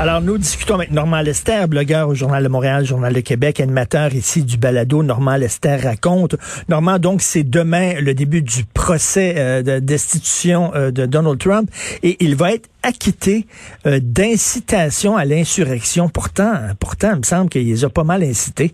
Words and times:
Alors, 0.00 0.22
nous 0.22 0.38
discutons 0.38 0.76
avec 0.76 0.92
Normand 0.92 1.20
Lester, 1.20 1.66
blogueur 1.68 2.08
au 2.08 2.14
Journal 2.14 2.42
de 2.42 2.48
Montréal, 2.48 2.86
Journal 2.86 3.12
de 3.12 3.20
Québec, 3.20 3.60
animateur 3.60 4.14
ici 4.14 4.42
du 4.42 4.56
balado 4.56 5.02
Normand 5.02 5.36
Lester 5.36 5.76
raconte. 5.76 6.36
Normand, 6.70 6.98
donc, 6.98 7.20
c'est 7.20 7.42
demain 7.42 8.00
le 8.00 8.14
début 8.14 8.40
du 8.40 8.64
procès 8.64 9.34
euh, 9.36 9.62
de 9.62 9.78
destitution 9.78 10.72
euh, 10.74 10.90
de 10.90 11.04
Donald 11.04 11.38
Trump 11.38 11.70
et 12.02 12.16
il 12.24 12.34
va 12.34 12.54
être 12.54 12.70
acquitté 12.82 13.46
euh, 13.84 14.00
d'incitation 14.02 15.18
à 15.18 15.26
l'insurrection. 15.26 16.08
Pourtant, 16.08 16.54
pourtant, 16.78 17.10
il 17.12 17.18
me 17.18 17.22
semble 17.22 17.50
qu'il 17.50 17.66
les 17.66 17.84
a 17.84 17.90
pas 17.90 18.04
mal 18.04 18.22
incités. 18.22 18.72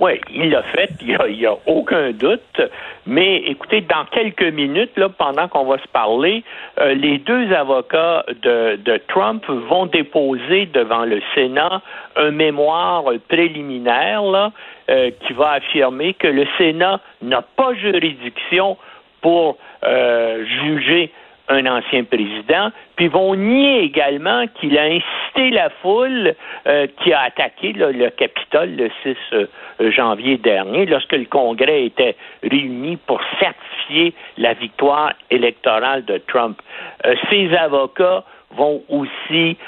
Oui, 0.00 0.12
il 0.32 0.50
l'a 0.50 0.62
fait, 0.62 0.90
il 1.00 1.16
n'y 1.38 1.46
a, 1.46 1.56
aucun 1.66 2.12
doute. 2.12 2.60
Mais 3.04 3.38
écoutez, 3.38 3.80
dans 3.80 4.04
quelques 4.04 4.54
minutes, 4.54 4.96
là, 4.96 5.08
pendant 5.08 5.48
qu'on 5.48 5.64
va 5.64 5.78
se 5.78 5.88
parler, 5.88 6.44
euh, 6.80 6.94
les 6.94 7.18
deux 7.18 7.52
avocats 7.52 8.24
de, 8.42 9.00
Trump 9.08 9.44
vont 9.48 9.86
déposer 9.86 10.66
devant 10.66 11.04
le 11.04 11.20
Sénat 11.34 11.82
un 12.14 12.30
mémoire 12.30 13.04
préliminaire 13.28 14.22
là, 14.22 14.52
euh, 14.88 15.10
qui 15.26 15.32
va 15.32 15.52
affirmer 15.52 16.14
que 16.14 16.28
le 16.28 16.46
Sénat 16.58 17.00
n'a 17.20 17.42
pas 17.42 17.74
juridiction 17.74 18.76
pour 19.20 19.58
euh, 19.84 20.44
juger 20.44 21.10
un 21.48 21.66
ancien 21.66 22.04
président, 22.04 22.70
puis 22.96 23.08
vont 23.08 23.34
nier 23.34 23.80
également 23.80 24.46
qu'il 24.60 24.78
a 24.78 24.84
incité 24.84 25.50
la 25.50 25.70
foule 25.82 26.34
euh, 26.66 26.86
qui 27.02 27.12
a 27.12 27.22
attaqué 27.22 27.72
le 27.72 28.10
Capitole 28.10 28.76
le 28.76 28.90
6 29.02 29.16
euh, 29.32 29.46
janvier 29.90 30.36
dernier, 30.36 30.86
lorsque 30.86 31.12
le 31.12 31.24
Congrès 31.24 31.84
était 31.84 32.16
réuni 32.42 32.96
pour 32.96 33.20
certifier 33.40 34.14
la 34.36 34.54
victoire 34.54 35.12
électorale 35.30 36.04
de 36.04 36.18
Trump. 36.18 36.60
Euh, 37.04 37.14
ces 37.30 37.54
avocats 37.54 38.24
vont 38.56 38.82
aussi 38.88 39.58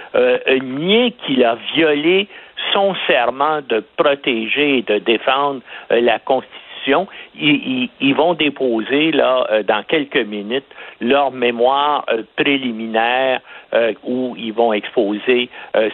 nier 0.62 1.14
qu'il 1.26 1.44
a 1.44 1.56
violé 1.74 2.28
son 2.72 2.94
serment 3.06 3.60
de 3.68 3.84
protéger 3.98 4.78
et 4.78 4.82
de 4.82 4.98
défendre 4.98 5.60
la 5.90 6.18
Constitution 6.18 6.69
ils, 6.88 8.14
vont 8.14 8.34
déposer 8.34 9.12
là 9.12 9.46
euh, 9.50 9.62
dans 9.62 9.82
quelques 9.82 10.16
minutes 10.16 10.66
leur 11.00 11.30
mémoire 11.30 12.04
euh, 12.10 12.22
préliminaire 12.36 13.40
euh, 13.72 13.92
où 14.04 14.34
ils 14.36 14.52
vont 14.52 14.72
exposer 14.72 15.48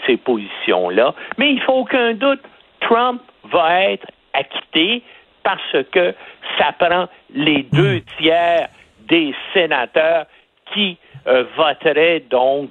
ces 0.07 0.17
positions-là. 0.17 1.15
Mais 1.39 1.53
il 1.53 1.61
faut 1.61 1.75
aucun 1.75 2.15
doute, 2.15 2.41
Trump 2.81 3.21
va 3.53 3.83
être 3.85 4.07
acquitté 4.33 5.03
parce 5.43 5.77
que 5.93 6.15
ça 6.59 6.73
prend 6.79 7.07
les 7.35 7.63
deux 7.73 8.01
tiers 8.19 8.69
des 9.09 9.35
sénateurs 9.53 10.27
qui 10.73 10.99
voteraient 11.57 12.21
donc 12.31 12.71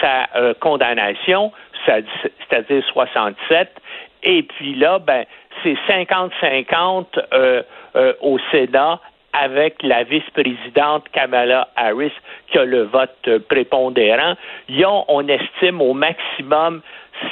sa 0.00 0.54
condamnation, 0.60 1.52
c'est-à-dire 1.86 2.84
67. 2.92 3.80
Et 4.22 4.42
puis 4.42 4.74
là, 4.74 4.98
ben, 4.98 5.24
c'est 5.62 5.76
50-50 5.88 7.04
euh, 7.32 7.62
euh, 7.96 8.12
au 8.20 8.38
Sénat 8.50 9.00
avec 9.32 9.82
la 9.82 10.02
vice-présidente 10.02 11.08
Kamala 11.12 11.68
Harris 11.76 12.12
qui 12.48 12.58
a 12.58 12.64
le 12.64 12.82
vote 12.82 13.38
prépondérant. 13.48 14.34
Ils 14.68 14.84
ont, 14.84 15.04
on 15.08 15.26
estime, 15.28 15.80
au 15.80 15.94
maximum 15.94 16.82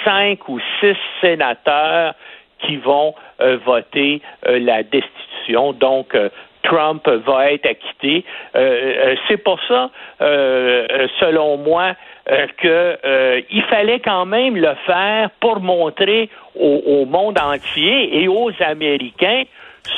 cinq 0.05 0.49
ou 0.49 0.61
six 0.81 0.97
sénateurs 1.21 2.15
qui 2.61 2.77
vont 2.77 3.15
euh, 3.41 3.59
voter 3.65 4.23
la 4.45 4.83
destitution. 4.83 5.73
Donc, 5.73 6.17
Trump 6.63 7.09
va 7.09 7.53
être 7.53 7.67
acquitté. 7.67 8.25
c'est 8.55 9.37
pour 9.39 9.59
ça, 9.69 9.91
selon 10.19 11.57
moi, 11.57 11.95
euh, 12.31 12.47
qu'il 12.61 12.71
euh, 12.71 13.41
fallait 13.71 14.01
quand 14.01 14.27
même 14.27 14.55
le 14.55 14.75
faire 14.85 15.31
pour 15.41 15.61
montrer 15.61 16.29
au, 16.55 17.07
monde 17.07 17.39
entier 17.39 18.23
et 18.23 18.29
aux 18.29 18.51
Américains 18.61 19.45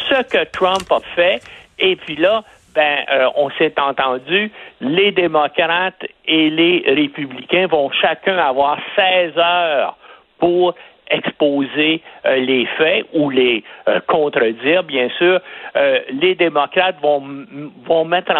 ce 0.08 0.22
que 0.22 0.44
Trump 0.52 0.84
a 0.92 1.00
fait. 1.16 1.42
Et 1.80 1.96
puis 1.96 2.14
là, 2.14 2.44
ben, 2.72 2.98
euh, 3.10 3.26
on 3.34 3.50
s'est 3.58 3.74
entendu, 3.80 4.52
les 4.80 5.10
démocrates 5.10 6.04
et 6.24 6.50
les 6.50 6.84
républicains 6.86 7.66
vont 7.66 7.90
chacun 8.00 8.38
avoir 8.38 8.78
16 8.94 9.36
heures 9.36 9.96
pour 10.38 10.76
exposer 11.10 12.00
euh, 12.24 12.36
les 12.36 12.66
faits 12.78 13.06
ou 13.12 13.30
les 13.30 13.64
euh, 13.88 14.00
contredire, 14.06 14.84
bien 14.84 15.08
sûr. 15.18 15.40
Euh, 15.76 16.00
les 16.20 16.34
démocrates 16.34 16.96
vont, 17.02 17.22
vont 17.84 18.04
mettre 18.04 18.32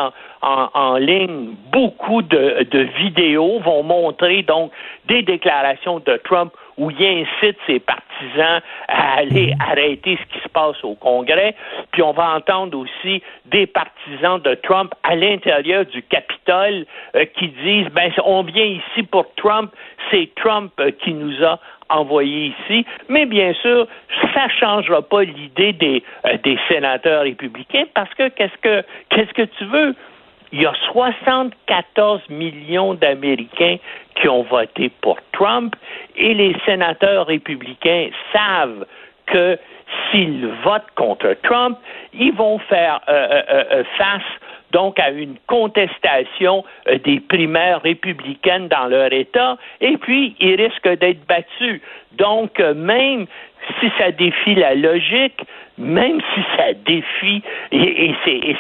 en, 0.43 0.71
en, 0.73 0.97
ligne 0.97 1.55
beaucoup 1.73 2.23
de, 2.23 2.67
de, 2.71 2.79
vidéos, 2.99 3.59
vont 3.61 3.83
montrer 3.83 4.43
donc 4.43 4.73
des 5.07 5.23
déclarations 5.23 5.99
de 6.01 6.17
Trump 6.25 6.53
où 6.79 6.91
il 6.91 7.05
incite 7.05 7.59
ses 7.67 7.79
partisans 7.81 8.63
à 8.89 9.17
aller 9.19 9.53
arrêter 9.61 10.17
ce 10.17 10.35
qui 10.35 10.43
se 10.43 10.49
passe 10.49 10.83
au 10.83 10.95
Congrès. 10.95 11.55
Puis 11.93 12.03
on 12.03 12.13
va 12.13 12.35
entendre 12.35 12.79
aussi 12.79 13.23
des 13.47 13.67
partisans 13.67 14.41
de 14.41 14.55
Trump 14.55 14.95
à 15.03 15.15
l'intérieur 15.15 15.85
du 15.85 16.03
Capitole 16.05 16.87
qui 17.37 17.49
disent 17.49 17.89
ben 17.93 18.11
on 18.25 18.43
vient 18.45 18.65
ici 18.65 19.03
pour 19.03 19.27
Trump, 19.35 19.71
c'est 20.11 20.31
Trump 20.37 20.73
qui 21.03 21.13
nous 21.13 21.45
a 21.45 21.59
envoyé 21.91 22.55
ici. 22.55 22.87
Mais 23.09 23.27
bien 23.27 23.53
sûr, 23.55 23.87
ça 24.35 24.47
ne 24.47 24.51
changera 24.59 25.03
pas 25.03 25.23
l'idée 25.23 25.73
des, 25.73 26.03
euh, 26.27 26.37
des 26.43 26.59
sénateurs 26.69 27.23
républicains 27.23 27.85
parce 27.95 28.13
que 28.15 28.29
qu'est-ce 28.29 28.57
que 28.63 28.85
qu'est-ce 29.11 29.33
que 29.33 29.49
tu 29.59 29.65
veux? 29.65 29.95
Il 30.53 30.63
y 30.63 30.67
a 30.67 30.73
74 30.93 32.23
millions 32.29 32.95
d'Américains 32.95 33.77
qui 34.17 34.29
ont 34.29 34.43
voté 34.43 34.91
pour 35.01 35.19
Trump 35.33 35.77
et 36.17 36.35
les 36.35 36.57
sénateurs 36.67 37.27
républicains 37.27 38.11
savent 38.33 38.85
que 39.27 39.57
s'ils 40.11 40.49
votent 40.65 40.91
contre 40.97 41.37
Trump, 41.43 41.79
ils 42.13 42.33
vont 42.33 42.59
faire 42.59 43.01
euh, 43.09 43.43
euh, 43.51 43.85
face 43.97 44.23
donc 44.73 44.99
à 44.99 45.11
une 45.11 45.37
contestation 45.47 46.65
euh, 46.89 46.99
des 46.99 47.21
primaires 47.21 47.83
républicaines 47.83 48.69
dans 48.69 48.87
leur 48.87 49.13
État, 49.13 49.57
et 49.81 49.97
puis 49.97 50.37
ils 50.41 50.55
risquent 50.55 50.99
d'être 50.99 51.27
battus. 51.27 51.81
Donc, 52.13 52.61
euh, 52.61 52.75
même 52.75 53.27
si 53.81 53.91
ça 53.99 54.11
défie 54.11 54.55
la 54.55 54.75
logique, 54.75 55.41
même 55.79 56.21
si 56.35 56.41
ça 56.57 56.73
défie, 56.75 57.43
et, 57.73 58.15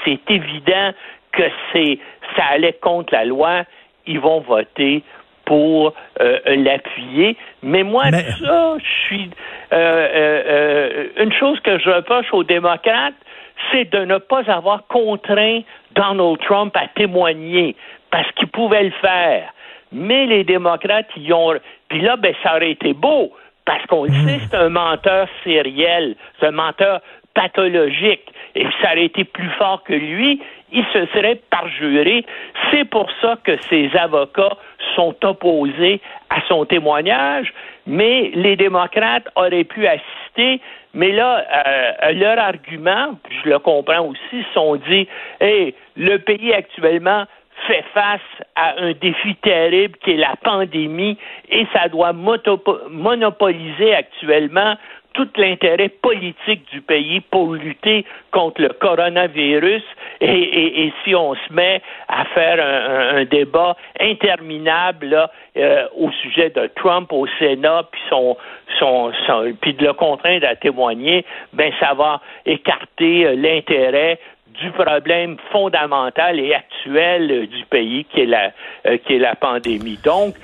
c'est 0.05 0.31
évident 0.31 0.93
que 1.33 1.43
c'est 1.73 1.99
ça 2.37 2.45
allait 2.51 2.77
contre 2.81 3.13
la 3.13 3.25
loi, 3.25 3.65
ils 4.07 4.21
vont 4.21 4.41
voter 4.41 5.03
pour 5.45 5.95
euh, 6.21 6.39
l'appuyer. 6.47 7.37
Mais 7.63 7.83
moi, 7.83 8.05
ça, 8.11 8.77
je 8.79 9.07
suis 9.07 9.31
une 9.71 11.33
chose 11.33 11.59
que 11.61 11.79
je 11.79 11.91
reproche 11.91 12.33
aux 12.33 12.45
démocrates, 12.45 13.15
c'est 13.71 13.91
de 13.91 14.05
ne 14.05 14.19
pas 14.19 14.51
avoir 14.51 14.87
contraint 14.89 15.61
Donald 15.95 16.39
Trump 16.41 16.77
à 16.77 16.89
témoigner 16.89 17.77
parce 18.11 18.31
qu'il 18.33 18.49
pouvait 18.49 18.85
le 18.85 18.93
faire. 19.01 19.53
Mais 19.93 20.27
les 20.27 20.45
démocrates 20.45 21.09
y 21.17 21.33
ont. 21.33 21.55
Puis 21.89 22.01
là, 22.01 22.17
ben, 22.17 22.35
ça 22.43 22.57
aurait 22.57 22.71
été 22.71 22.93
beau, 22.93 23.33
parce 23.65 23.85
qu'on 23.87 24.05
le 24.05 24.13
sait, 24.13 24.41
c'est 24.49 24.57
un 24.57 24.69
menteur 24.69 25.29
sériel, 25.45 26.15
c'est 26.39 26.47
un 26.47 26.53
menteur 26.53 27.01
pathologique. 27.35 28.33
Et 28.55 28.67
ça 28.83 28.93
aurait 28.93 29.05
été 29.05 29.25
plus 29.25 29.49
fort 29.59 29.83
que 29.85 29.93
lui, 29.93 30.41
il 30.73 30.85
se 30.93 31.07
serait 31.07 31.41
parjuré. 31.51 32.25
C'est 32.71 32.85
pour 32.85 33.11
ça 33.21 33.37
que 33.45 33.57
ses 33.69 33.91
avocats 33.97 34.57
sont 34.97 35.15
opposés 35.25 36.01
à 36.31 36.41
son 36.49 36.65
témoignage, 36.65 37.53
mais 37.87 38.31
les 38.35 38.57
démocrates 38.57 39.29
auraient 39.37 39.65
pu 39.65 39.87
assister 39.87 40.61
mais 40.93 41.13
là, 41.13 41.45
euh, 42.05 42.13
leur 42.13 42.39
argument, 42.39 43.15
je 43.45 43.49
le 43.49 43.59
comprends 43.59 44.07
aussi, 44.07 44.45
sont 44.55 44.77
dit, 44.77 45.07
hey, 45.41 45.75
le 45.97 46.19
pays 46.19 46.53
actuellement 46.53 47.25
fait 47.67 47.85
face 47.93 48.21
à 48.57 48.75
un 48.81 48.93
défi 48.93 49.35
terrible 49.37 49.97
qui 50.03 50.13
est 50.13 50.17
la 50.17 50.35
pandémie 50.43 51.19
et 51.51 51.67
ça 51.73 51.89
doit 51.89 52.13
monopoliser 52.13 53.95
actuellement 53.95 54.75
tout 55.13 55.29
l'intérêt 55.37 55.89
politique 55.89 56.69
du 56.71 56.81
pays 56.81 57.21
pour 57.21 57.55
lutter 57.55 58.05
contre 58.31 58.63
le 58.63 58.69
coronavirus. 58.71 59.83
Et, 60.21 60.93
si 61.05 61.15
on 61.15 61.35
se 61.35 61.53
met 61.53 61.81
à 62.09 62.25
faire 62.27 62.59
un, 62.63 63.25
débat 63.25 63.77
interminable 63.99 65.29
euh, 65.57 65.87
au 65.97 66.11
sujet 66.23 66.51
de 66.51 66.69
Trump 66.77 67.13
au 67.13 67.27
Sénat, 67.39 67.85
puis 67.91 68.01
son, 68.09 68.37
son, 68.79 69.13
puis 69.61 69.75
de 69.75 69.87
le 69.87 69.93
contraindre 69.93 70.47
à 70.47 70.57
témoigner, 70.57 71.25
ben 71.53 71.73
ça 71.81 71.95
va 71.95 72.21
écarter 72.47 73.27
euh, 73.27 73.35
l'intérêt 73.37 74.19
du 74.61 74.71
problème 74.73 75.37
fondamental 75.53 76.39
et 76.39 76.55
actuel 76.55 77.31
euh, 77.31 77.47
du 77.47 77.65
pays 77.67 78.05
qui 78.05 78.23
est 78.23 78.27
la 78.27 78.51
qui 78.99 79.15
est 79.15 79.19
la 79.19 79.35
pandémie. 79.35 79.99
Donc 80.05 80.35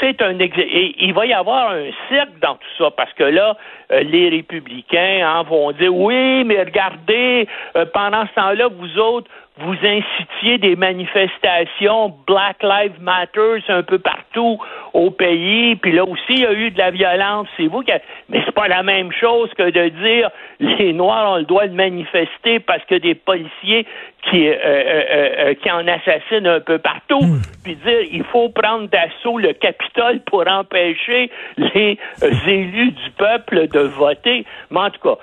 c'est 0.00 0.20
un 0.20 0.38
et 0.38 0.94
il 0.98 1.14
va 1.14 1.26
y 1.26 1.32
avoir 1.32 1.70
un 1.70 1.90
cirque 2.08 2.38
dans 2.40 2.54
tout 2.54 2.68
ça 2.78 2.90
parce 2.90 3.12
que 3.12 3.24
là 3.24 3.56
euh, 3.92 4.00
les 4.00 4.28
républicains 4.30 5.20
hein, 5.24 5.42
vont 5.42 5.70
dire 5.72 5.94
oui, 5.94 6.44
mais 6.44 6.62
regardez, 6.62 7.46
euh, 7.76 7.84
pendant 7.92 8.26
ce 8.26 8.34
temps-là, 8.34 8.68
vous 8.68 8.98
autres, 8.98 9.30
vous 9.58 9.74
incitiez 9.84 10.58
des 10.58 10.74
manifestations 10.74 12.12
Black 12.26 12.62
Lives 12.62 13.00
Matter 13.00 13.58
un 13.68 13.82
peu 13.82 13.98
partout 13.98 14.58
au 14.94 15.10
pays, 15.10 15.76
puis 15.76 15.92
là 15.92 16.04
aussi 16.04 16.18
il 16.30 16.40
y 16.40 16.46
a 16.46 16.52
eu 16.52 16.70
de 16.72 16.78
la 16.78 16.90
violence, 16.90 17.46
c'est 17.56 17.66
vous 17.66 17.82
qui 17.82 17.92
mais 18.28 18.42
c'est 18.44 18.54
pas 18.54 18.66
la 18.66 18.82
même 18.82 19.12
chose 19.12 19.48
que 19.56 19.70
de 19.70 19.88
dire 19.90 20.30
les 20.58 20.92
noirs 20.92 21.32
ont 21.32 21.36
le 21.36 21.44
droit 21.44 21.68
de 21.68 21.74
manifester 21.74 22.58
parce 22.58 22.84
que 22.86 22.96
des 22.96 23.14
policiers 23.14 23.86
qui 24.28 24.48
euh, 24.48 24.56
euh, 24.56 25.54
qui 25.54 25.70
en 25.70 25.86
assassinent 25.86 26.48
un 26.48 26.60
peu 26.60 26.78
partout, 26.78 27.22
hmm. 27.22 27.42
puis 27.62 27.76
dire 27.76 28.00
il 28.10 28.24
faut 28.24 28.48
prendre 28.48 28.88
d'assaut 28.88 29.38
le 29.44 29.52
Capitole 29.52 30.20
pour 30.20 30.46
empêcher 30.48 31.30
les 31.56 31.98
élus 32.46 32.92
du 32.92 33.10
peuple 33.16 33.68
de 33.68 33.80
voter. 33.80 34.44
Mais 34.70 34.80
en 34.80 34.90
tout 34.90 35.00
cas, 35.00 35.18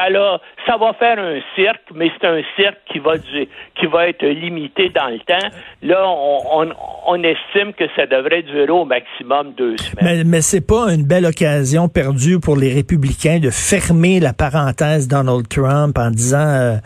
ça 0.00 0.10
là, 0.10 0.40
ça 0.66 0.76
va 0.76 0.92
faire 0.94 1.18
un 1.18 1.40
cirque, 1.54 1.82
mais 1.94 2.10
c'est 2.18 2.26
un 2.26 2.40
cirque 2.56 2.78
qui 2.92 2.98
va, 2.98 3.14
qui 3.18 3.86
va 3.86 4.08
être 4.08 4.24
limité 4.24 4.90
dans 4.90 5.08
le 5.08 5.18
temps. 5.20 5.48
Là, 5.82 6.04
on, 6.06 7.20
estime 7.22 7.74
que 7.74 7.84
ça 7.96 8.06
devrait 8.06 8.42
durer 8.42 8.70
au 8.70 8.84
maximum 8.86 9.52
deux 9.56 9.76
semaines. 9.76 10.18
Mais, 10.18 10.24
mais 10.24 10.40
c'est 10.40 10.66
pas 10.66 10.92
une 10.94 11.04
belle 11.04 11.26
occasion 11.26 11.88
perdue 11.88 12.40
pour 12.40 12.56
les 12.56 12.72
républicains 12.72 13.40
de 13.40 13.50
fermer 13.50 14.20
la 14.20 14.32
parenthèse 14.32 15.06
Donald 15.06 15.46
Trump 15.48 15.98
en 15.98 16.10
disant 16.10 16.38
euh, 16.38 16.76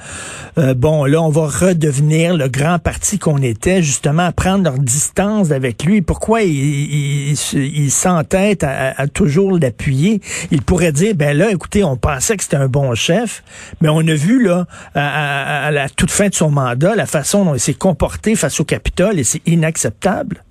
euh, 0.58 0.75
bon 0.75 1.05
là 1.05 1.22
on 1.22 1.28
va 1.28 1.43
redevenir 1.43 2.37
le 2.37 2.49
grand 2.49 2.78
parti 2.81 3.19
qu'on 3.19 3.38
était 3.38 3.81
justement 3.82 4.25
à 4.25 4.32
prendre 4.32 4.64
leur 4.64 4.78
distance 4.78 5.52
avec 5.52 5.84
lui. 5.84 6.02
Pourquoi 6.02 6.43
il, 6.43 7.31
il, 7.31 7.90
s'entête 7.90 8.64
à, 8.64 8.93
à, 8.96 9.06
toujours 9.06 9.56
l'appuyer? 9.56 10.20
Il 10.50 10.62
pourrait 10.62 10.93
dire 10.93 11.14
ben 11.14 11.37
là 11.37 11.50
écoutez 11.50 11.84
on 11.84 11.96
pensait 11.96 12.37
que 12.37 12.43
c'était 12.43 12.56
un 12.56 12.69
bon 12.69 12.94
chef, 13.04 13.42
mais 13.80 13.88
on 13.88 14.00
a 14.00 14.14
vu 14.14 14.42
là 14.42 14.64
à 14.94 15.70
la 15.70 15.88
toute 15.88 16.10
fin 16.10 16.28
de 16.28 16.34
son 16.34 16.50
mandat, 16.50 16.94
la 16.94 17.06
façon 17.06 17.44
dont 17.44 17.54
il 17.54 17.60
s'est 17.60 17.78
comporté 17.88 18.34
face 18.36 18.60
au 18.60 18.64
Capitole, 18.64 19.18
et 19.18 19.24
c'est 19.24 19.46
inacceptable. 19.46 20.42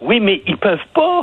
Oui, 0.00 0.20
mais 0.20 0.42
ils 0.46 0.56
peuvent 0.56 0.78
pas, 0.94 1.20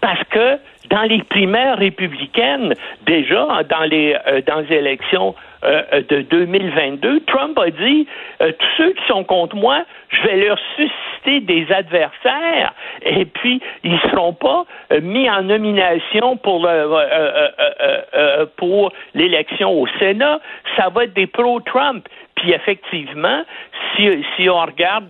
parce 0.00 0.22
que 0.30 0.58
dans 0.90 1.02
les 1.02 1.22
primaires 1.24 1.78
républicaines, 1.78 2.74
déjà 3.06 3.62
dans 3.68 3.84
les, 3.84 4.16
euh, 4.26 4.40
dans 4.46 4.60
les 4.60 4.76
élections 4.76 5.34
euh, 5.64 5.82
euh, 5.92 6.02
de 6.08 6.22
2022, 6.22 7.20
Trump 7.26 7.58
a 7.58 7.70
dit 7.70 8.06
tous 8.38 8.66
ceux 8.76 8.92
qui 8.92 9.06
sont 9.06 9.24
contre 9.24 9.56
moi, 9.56 9.84
je 10.10 10.22
vais 10.22 10.36
leur 10.36 10.58
susciter 10.76 11.40
des 11.40 11.66
adversaires 11.72 12.72
et 13.02 13.24
puis 13.24 13.60
ils 13.84 13.98
seront 14.10 14.32
pas 14.32 14.64
mis 15.02 15.28
en 15.28 15.42
nomination 15.42 16.36
pour 16.36 16.68
pour 18.56 18.92
l'élection 19.14 19.70
au 19.72 19.86
Sénat. 19.98 20.40
Ça 20.76 20.88
va 20.88 21.04
être 21.04 21.14
des 21.14 21.26
pro-Trump. 21.26 22.08
Puis 22.36 22.52
effectivement, 22.52 23.42
si, 23.96 24.08
si 24.36 24.48
on 24.48 24.60
regarde 24.60 25.06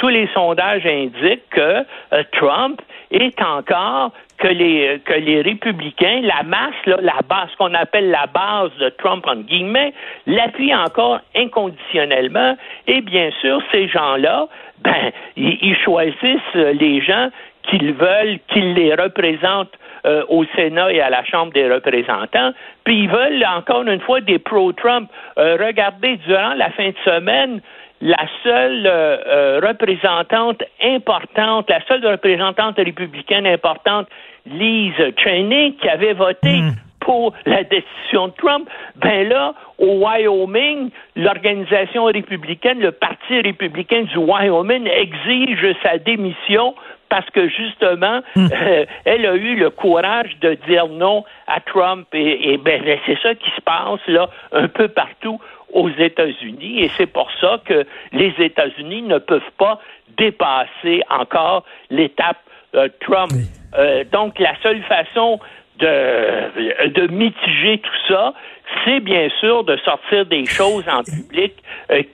tous 0.00 0.08
les 0.08 0.28
sondages 0.32 0.86
indiquent 0.86 1.48
que 1.50 1.84
euh, 2.12 2.22
Trump 2.32 2.80
est 3.10 3.40
encore 3.42 4.12
que 4.38 4.48
les 4.48 4.98
que 5.04 5.12
les 5.12 5.42
républicains, 5.42 6.22
la 6.22 6.42
masse, 6.42 6.74
la 6.86 7.20
base, 7.28 7.50
ce 7.52 7.56
qu'on 7.58 7.74
appelle 7.74 8.10
la 8.10 8.26
base 8.26 8.70
de 8.80 8.88
Trump 8.88 9.26
en 9.28 9.36
guillemets, 9.36 9.92
l'appuie 10.26 10.74
encore 10.74 11.20
inconditionnellement. 11.36 12.56
Et 12.86 13.02
bien 13.02 13.30
sûr, 13.42 13.60
ces 13.70 13.88
gens-là, 13.88 14.48
ben, 14.78 15.12
ils 15.36 15.76
choisissent 15.84 16.54
les 16.54 17.02
gens 17.02 17.28
qu'ils 17.64 17.92
veulent, 17.92 18.38
qu'ils 18.48 18.72
les 18.72 18.94
représentent 18.94 19.76
euh, 20.06 20.24
au 20.28 20.46
Sénat 20.56 20.92
et 20.92 21.00
à 21.02 21.10
la 21.10 21.22
Chambre 21.24 21.52
des 21.52 21.70
représentants. 21.70 22.52
Puis 22.84 23.00
ils 23.00 23.10
veulent 23.10 23.44
encore 23.44 23.82
une 23.82 24.00
fois 24.00 24.22
des 24.22 24.38
pro-Trump. 24.38 25.10
Euh, 25.36 25.58
regardez, 25.60 26.16
durant 26.26 26.54
la 26.54 26.70
fin 26.70 26.88
de 26.88 26.96
semaine, 27.04 27.60
la 28.00 28.26
seule 28.42 28.86
euh, 28.86 29.60
représentante 29.62 30.62
importante, 30.82 31.68
la 31.68 31.84
seule 31.86 32.06
représentante 32.06 32.76
républicaine 32.76 33.46
importante, 33.46 34.08
Lise 34.46 34.94
Cheney, 35.22 35.74
qui 35.80 35.88
avait 35.88 36.14
voté 36.14 36.62
hmm. 36.62 36.72
pour 37.00 37.34
la 37.44 37.62
décision 37.64 38.28
de 38.28 38.32
Trump, 38.38 38.68
ben 38.96 39.28
là, 39.28 39.54
au 39.78 40.04
Wyoming, 40.04 40.90
l'organisation 41.14 42.04
républicaine, 42.04 42.80
le 42.80 42.92
Parti 42.92 43.40
républicain 43.40 44.02
du 44.02 44.16
Wyoming 44.16 44.86
exige 44.86 45.74
sa 45.82 45.98
démission 45.98 46.74
parce 47.10 47.28
que 47.30 47.48
justement, 47.48 48.22
hmm. 48.36 48.46
euh, 48.50 48.86
elle 49.04 49.26
a 49.26 49.34
eu 49.34 49.56
le 49.56 49.68
courage 49.68 50.38
de 50.40 50.54
dire 50.66 50.86
non 50.86 51.24
à 51.46 51.60
Trump 51.60 52.06
et, 52.14 52.56
ben, 52.56 52.82
ben, 52.82 52.98
c'est 53.04 53.18
ça 53.20 53.34
qui 53.34 53.50
se 53.50 53.60
passe 53.60 54.00
là 54.06 54.30
un 54.52 54.68
peu 54.68 54.88
partout 54.88 55.38
aux 55.72 55.90
États-Unis 55.90 56.84
et 56.84 56.90
c'est 56.96 57.06
pour 57.06 57.30
ça 57.40 57.60
que 57.64 57.84
les 58.12 58.32
États-Unis 58.38 59.02
ne 59.02 59.18
peuvent 59.18 59.52
pas 59.58 59.80
dépasser 60.16 61.02
encore 61.10 61.64
l'étape 61.90 62.38
euh, 62.74 62.88
Trump. 63.00 63.30
Euh, 63.76 64.04
donc 64.10 64.38
la 64.38 64.54
seule 64.62 64.82
façon 64.82 65.38
de, 65.78 66.88
de 66.88 67.12
mitiger 67.12 67.78
tout 67.78 68.12
ça, 68.12 68.34
c'est 68.84 69.00
bien 69.00 69.28
sûr 69.40 69.64
de 69.64 69.76
sortir 69.78 70.26
des 70.26 70.44
choses 70.44 70.84
en 70.88 71.02
public 71.02 71.54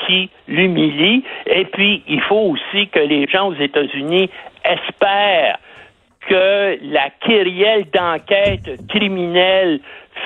qui 0.07 0.31
l'humilient. 0.49 1.25
Et 1.47 1.65
puis, 1.65 2.03
il 2.07 2.21
faut 2.23 2.55
aussi 2.55 2.89
que 2.89 3.01
les 3.01 3.27
gens 3.27 3.49
aux 3.49 3.55
États-Unis 3.55 4.31
espère 4.73 5.59
que 6.29 6.79
la 6.83 7.11
kyrielle 7.21 7.87
d'enquête 7.93 8.87
criminelle, 8.89 9.81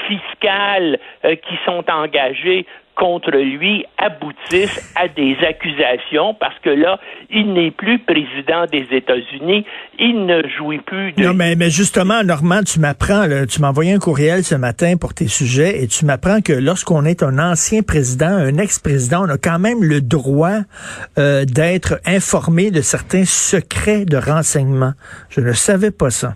fiscale 0.07 0.99
euh, 1.25 1.37
qui 1.37 1.59
sont 1.65 1.85
engagées 1.89 2.67
contre 3.01 3.31
lui 3.31 3.87
aboutissent 3.97 4.93
à 4.94 5.09
des 5.09 5.35
accusations 5.49 6.35
parce 6.35 6.59
que 6.59 6.69
là, 6.69 7.01
il 7.31 7.55
n'est 7.55 7.70
plus 7.70 7.99
président 7.99 8.67
des 8.70 8.87
États-Unis, 8.91 9.65
il 9.99 10.27
ne 10.27 10.47
jouit 10.49 10.81
plus 10.81 11.13
de... 11.13 11.25
Non, 11.25 11.32
mais, 11.32 11.56
mais 11.56 11.70
justement, 11.70 12.23
Normand, 12.23 12.63
tu 12.63 12.79
m'apprends, 12.79 13.25
tu 13.49 13.63
m'as 13.63 13.70
envoyé 13.70 13.94
un 13.94 13.99
courriel 13.99 14.44
ce 14.44 14.55
matin 14.55 14.97
pour 15.01 15.15
tes 15.15 15.29
sujets 15.29 15.82
et 15.82 15.87
tu 15.87 16.05
m'apprends 16.05 16.43
que 16.43 16.53
lorsqu'on 16.53 17.06
est 17.06 17.23
un 17.23 17.39
ancien 17.39 17.81
président, 17.82 18.27
un 18.27 18.59
ex-président, 18.59 19.25
on 19.27 19.31
a 19.31 19.39
quand 19.39 19.59
même 19.59 19.82
le 19.82 20.03
droit 20.03 20.59
euh, 21.19 21.47
d'être 21.47 22.01
informé 22.05 22.70
de 22.70 22.82
certains 22.82 23.25
secrets 23.25 24.05
de 24.05 24.19
renseignement. 24.19 24.93
Je 25.31 25.41
ne 25.41 25.53
savais 25.53 25.91
pas 25.91 26.11
ça. 26.11 26.35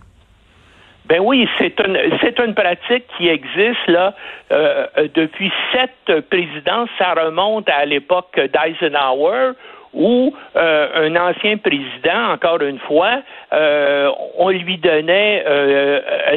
Ben 1.06 1.20
oui, 1.22 1.46
c'est 1.58 1.78
une 1.80 1.98
c'est 2.36 2.44
une 2.44 2.54
pratique 2.54 3.04
qui 3.16 3.28
existe 3.28 3.86
là 3.86 4.14
euh, 4.52 4.86
depuis 5.14 5.52
sept 5.72 6.22
présidents. 6.30 6.86
Ça 6.98 7.14
remonte 7.14 7.68
à 7.68 7.84
l'époque 7.84 8.34
d'Eisenhower 8.36 9.52
où 9.92 10.34
euh, 10.56 11.06
un 11.06 11.14
ancien 11.14 11.56
président, 11.58 12.32
encore 12.32 12.60
une 12.62 12.80
fois, 12.80 13.20
euh, 13.52 14.10
on 14.38 14.50
lui 14.50 14.76
donnait 14.78 15.44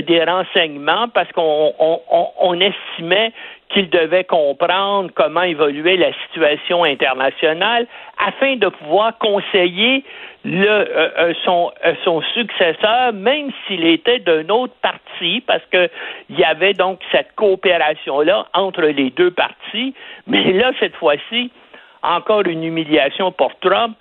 des 0.07 0.23
renseignements 0.23 1.07
parce 1.09 1.31
qu'on 1.31 1.73
on, 1.79 1.99
on 2.39 2.59
estimait 2.59 3.31
qu'il 3.69 3.89
devait 3.89 4.23
comprendre 4.23 5.09
comment 5.15 5.41
évoluer 5.41 5.97
la 5.97 6.11
situation 6.25 6.83
internationale 6.83 7.87
afin 8.25 8.55
de 8.55 8.67
pouvoir 8.69 9.17
conseiller 9.17 10.03
le, 10.47 10.69
euh, 10.69 11.09
euh, 11.19 11.33
son, 11.43 11.71
euh, 11.85 11.93
son 12.05 12.21
successeur, 12.33 13.11
même 13.13 13.51
s'il 13.67 13.85
était 13.85 14.19
d'un 14.19 14.47
autre 14.47 14.73
parti, 14.81 15.41
parce 15.45 15.63
que 15.71 15.89
il 16.29 16.39
y 16.39 16.43
avait 16.45 16.73
donc 16.73 16.99
cette 17.11 17.33
coopération-là 17.35 18.47
entre 18.53 18.83
les 18.83 19.09
deux 19.09 19.31
partis. 19.31 19.93
Mais 20.25 20.53
là, 20.53 20.71
cette 20.79 20.95
fois-ci, 20.95 21.51
encore 22.07 22.45
une 22.47 22.63
humiliation 22.63 23.31
pour 23.31 23.57
Trump. 23.59 23.97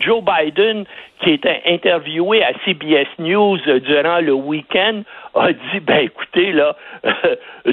Joe 0.00 0.22
Biden, 0.22 0.84
qui 1.20 1.30
était 1.30 1.62
interviewé 1.66 2.44
à 2.44 2.52
CBS 2.64 3.08
News 3.18 3.58
durant 3.58 4.20
le 4.20 4.32
week-end, 4.32 5.02
a 5.34 5.52
dit, 5.52 5.80
ben 5.80 6.04
écoutez, 6.04 6.52
là, 6.52 6.76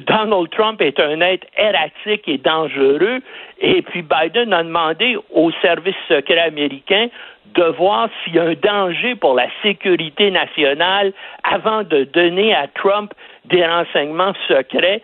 Donald 0.07 0.49
Trump 0.51 0.81
est 0.81 0.99
un 0.99 1.19
être 1.21 1.45
erratique 1.57 2.27
et 2.27 2.37
dangereux. 2.37 3.19
Et 3.59 3.81
puis 3.81 4.01
Biden 4.03 4.53
a 4.53 4.63
demandé 4.63 5.17
au 5.33 5.51
service 5.61 5.95
secret 6.07 6.39
américain 6.39 7.07
de 7.55 7.63
voir 7.63 8.09
s'il 8.23 8.35
y 8.35 8.39
a 8.39 8.43
un 8.43 8.53
danger 8.53 9.15
pour 9.15 9.33
la 9.33 9.47
sécurité 9.63 10.31
nationale 10.31 11.13
avant 11.43 11.83
de 11.83 12.03
donner 12.03 12.53
à 12.53 12.67
Trump 12.67 13.11
des 13.45 13.65
renseignements 13.65 14.33
secrets 14.47 15.01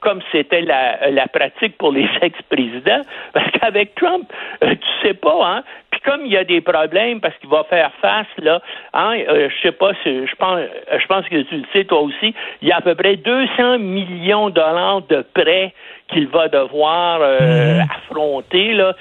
comme 0.00 0.20
c'était 0.32 0.62
la, 0.62 1.10
la, 1.10 1.26
pratique 1.26 1.76
pour 1.78 1.92
les 1.92 2.08
ex-présidents, 2.22 3.02
parce 3.32 3.50
qu'avec 3.52 3.94
Trump, 3.94 4.30
euh, 4.62 4.74
tu 4.74 5.06
sais 5.08 5.14
pas, 5.14 5.38
hein, 5.42 5.64
puis 5.90 6.00
comme 6.00 6.26
il 6.26 6.32
y 6.32 6.36
a 6.36 6.44
des 6.44 6.60
problèmes 6.60 7.20
parce 7.20 7.36
qu'il 7.38 7.48
va 7.48 7.64
faire 7.64 7.90
face 8.00 8.26
là, 8.38 8.60
hein, 8.94 9.18
euh, 9.28 9.48
je 9.50 9.62
sais 9.62 9.72
pas, 9.72 9.92
je 10.04 10.34
pense, 10.36 10.60
je 10.90 11.06
pense 11.06 11.28
que 11.28 11.42
tu 11.42 11.56
le 11.56 11.64
sais 11.72 11.84
toi 11.84 12.00
aussi, 12.00 12.34
il 12.62 12.68
y 12.68 12.72
a 12.72 12.76
à 12.76 12.80
peu 12.80 12.94
près 12.94 13.16
200 13.16 13.78
millions 13.78 14.50
de 14.50 14.54
dollars 14.54 15.02
de 15.02 15.24
prêts 15.34 15.72
qu'il 16.08 16.26
va 16.28 16.48
devoir 16.48 17.20
euh, 17.22 17.74
mhm. 17.74 17.86
affronter, 17.90 18.72
là, 18.72 18.94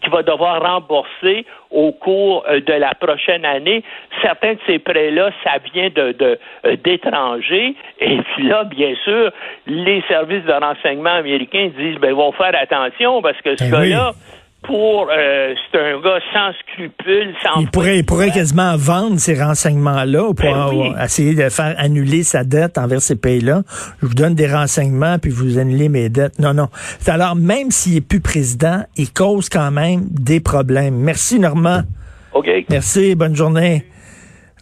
qu'il 0.00 0.10
va 0.10 0.22
devoir 0.22 0.62
rembourser 0.62 1.44
au 1.70 1.92
cours 1.92 2.44
euh, 2.48 2.60
de 2.60 2.72
la 2.72 2.94
prochaine 2.94 3.44
année. 3.44 3.82
Certains 4.22 4.54
de 4.54 4.58
ces 4.66 4.78
prêts-là, 4.78 5.30
ça 5.42 5.52
vient 5.72 5.88
de, 5.90 6.38
euh, 6.64 6.76
d'étrangers. 6.84 7.74
Et 8.00 8.18
puis 8.18 8.46
là, 8.46 8.64
bien 8.64 8.94
sûr, 9.04 9.32
les 9.66 10.02
services 10.08 10.44
de 10.44 10.52
renseignement 10.52 11.14
américains 11.14 11.70
disent, 11.76 11.98
ben, 11.98 12.14
vont 12.14 12.32
faire 12.32 12.52
attention 12.54 13.22
parce 13.22 13.40
que 13.40 13.56
ce 13.56 13.64
ben 13.64 13.80
gars-là, 13.80 14.12
pour 14.62 15.08
euh, 15.10 15.54
c'est 15.70 15.78
un 15.78 16.00
gars 16.00 16.20
sans 16.32 16.52
scrupules, 16.60 17.34
sans 17.42 17.60
il 17.60 17.68
pourrait, 17.68 17.98
il 17.98 18.04
pourrait 18.04 18.30
quasiment 18.30 18.76
vendre 18.76 19.18
ces 19.18 19.40
renseignements-là 19.40 20.34
pour 20.34 20.34
ben 20.36 20.94
essayer 21.02 21.34
de 21.34 21.48
faire 21.48 21.74
annuler 21.78 22.22
sa 22.22 22.44
dette 22.44 22.78
envers 22.78 23.02
ces 23.02 23.16
pays-là. 23.16 23.62
Je 24.00 24.06
vous 24.06 24.14
donne 24.14 24.34
des 24.34 24.46
renseignements 24.46 25.18
puis 25.18 25.30
vous 25.30 25.58
annulez 25.58 25.88
mes 25.88 26.08
dettes. 26.08 26.38
Non, 26.38 26.54
non. 26.54 26.68
Alors 27.06 27.34
même 27.34 27.70
s'il 27.70 27.96
est 27.96 28.00
plus 28.00 28.20
président, 28.20 28.84
il 28.96 29.12
cause 29.12 29.48
quand 29.48 29.70
même 29.70 30.06
des 30.10 30.40
problèmes. 30.40 30.96
Merci 30.96 31.38
Normand. 31.38 31.82
OK. 32.32 32.48
Merci, 32.70 33.14
bonne 33.14 33.36
journée. 33.36 33.84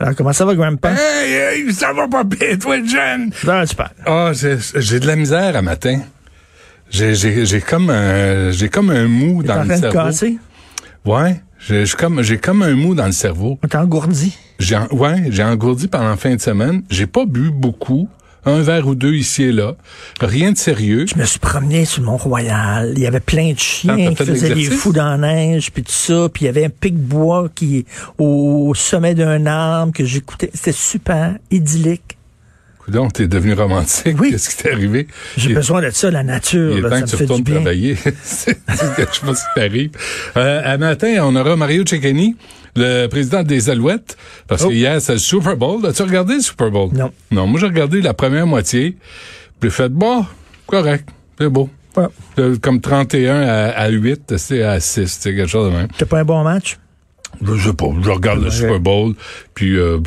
Alors, 0.01 0.15
comment 0.17 0.33
ça 0.33 0.47
va, 0.47 0.55
Grandpa? 0.55 0.93
Hey, 0.93 1.35
hey 1.35 1.73
ça 1.73 1.93
va 1.93 2.09
pas 2.09 2.25
bien, 2.25 2.57
toi, 2.57 2.77
John? 2.83 3.31
Non, 3.45 3.67
super. 3.67 3.91
Ah, 4.07 4.33
j'ai 4.33 4.99
de 4.99 5.07
la 5.07 5.15
misère 5.15 5.55
à 5.55 5.61
matin. 5.61 6.01
J'ai 6.91 7.61
comme 7.61 7.91
un 7.91 8.51
j'ai 8.51 8.69
comme 8.69 8.91
un 8.91 9.07
mou 9.07 9.43
dans 9.43 9.63
le 9.63 9.77
cerveau. 9.77 9.99
Casser? 9.99 10.39
Ouais, 11.05 11.41
j'ai 11.67 11.85
comme 11.97 12.23
j'ai 12.23 12.39
comme 12.39 12.63
un 12.63 12.75
mou 12.75 12.95
dans 12.95 13.07
le 13.07 13.13
cerveau. 13.13 13.59
T'es 13.69 13.77
engourdi. 13.77 14.37
J'ai 14.59 14.79
ouais, 14.91 15.25
j'ai 15.31 15.45
engourdi 15.45 15.89
pendant 15.89 16.11
la 16.11 16.17
fin 16.17 16.35
de 16.35 16.41
semaine. 16.41 16.83
J'ai 16.91 17.07
pas 17.07 17.25
bu 17.25 17.51
beaucoup. 17.51 18.09
Un 18.47 18.63
verre 18.63 18.87
ou 18.87 18.95
deux 18.95 19.15
ici 19.15 19.43
et 19.43 19.53
là. 19.53 19.75
Rien 20.19 20.53
de 20.53 20.57
sérieux. 20.57 21.05
Je 21.07 21.19
me 21.19 21.27
suis 21.27 21.39
promené 21.39 21.85
sur 21.85 22.01
le 22.01 22.07
Mont-Royal. 22.07 22.95
Il 22.97 23.03
y 23.03 23.07
avait 23.07 23.21
plein 23.21 23.53
de 23.53 23.59
chiens 23.59 24.15
qui 24.15 24.25
faisaient 24.25 24.55
des 24.55 24.65
fous 24.65 24.95
dans 24.95 25.11
la 25.11 25.19
neige, 25.19 25.71
puis 25.71 25.83
tout 25.83 25.93
ça. 25.93 26.29
Puis 26.33 26.45
il 26.45 26.47
y 26.47 26.49
avait 26.49 26.65
un 26.65 26.71
pic 26.71 26.97
bois 26.97 27.51
qui 27.55 27.85
au 28.17 28.73
sommet 28.75 29.15
d'un 29.15 29.45
arbre 29.45 29.93
que 29.93 30.07
j'écoutais. 30.07 30.51
C'était 30.55 30.73
super 30.73 31.37
idyllique. 31.51 32.17
Donc, 32.91 33.13
t'es 33.15 33.29
devenu 33.29 33.55
romantique. 33.55 34.17
Oui. 34.21 34.31
Qu'est-ce 34.33 34.51
qui 34.51 34.63
t'est 34.63 34.73
arrivé? 34.73 35.07
J'ai 35.37 35.55
besoin 35.55 35.83
de 35.83 35.91
ça, 35.91 36.11
la 36.11 36.23
nature. 36.23 36.77
Il 36.77 36.85
est 36.85 36.89
temps 36.89 37.01
que 37.01 37.07
tu 37.07 37.17
retournes 37.17 37.45
travailler. 37.45 37.97
c'est 38.23 38.65
pas 38.65 38.75
ce 38.77 39.33
qui 39.33 39.55
t'arrive. 39.55 39.91
Euh, 40.37 40.63
à 40.65 40.77
matin, 40.79 41.17
on 41.23 41.37
aura 41.37 41.57
Mario 41.57 41.85
Cecchini, 41.87 42.37
le 42.77 43.07
président 43.07 43.43
des 43.43 43.71
Alouettes, 43.71 44.17
parce 44.47 44.65
oh. 44.65 44.69
que 44.69 44.75
hier, 44.75 45.01
c'est 45.01 45.15
le 45.15 45.19
Super 45.19 45.57
Bowl. 45.57 45.85
As-tu 45.87 46.03
regardé 46.03 46.35
le 46.35 46.41
Super 46.41 46.71
Bowl? 46.71 46.91
Non. 46.93 47.13
Non, 47.31 47.47
moi, 47.47 47.61
j'ai 47.61 47.67
regardé 47.67 48.03
la 48.03 48.15
première 48.15 48.47
moitié. 48.47 48.97
Puis 49.61 49.71
fait, 49.71 49.91
bon, 49.91 50.27
correct, 50.67 51.09
c'est 51.39 51.49
beau. 51.49 51.69
Ouais. 51.97 52.59
Comme 52.61 52.81
31 52.81 53.43
à, 53.43 53.69
à 53.71 53.89
8, 53.89 54.37
c'est 54.37 54.63
à 54.63 54.81
6, 54.81 55.07
c'est 55.07 55.35
quelque 55.35 55.49
chose 55.49 55.71
de 55.71 55.77
même. 55.77 55.89
C'était 55.93 56.07
pas 56.07 56.21
un 56.21 56.25
bon 56.25 56.43
match? 56.43 56.79
Je 57.43 57.57
sais 57.57 57.73
pas, 57.73 57.87
je 58.03 58.11
regarde 58.11 58.43
le 58.43 58.51
Super 58.51 58.81
Bowl, 58.81 59.15
puis 59.55 59.77
euh, 59.79 59.99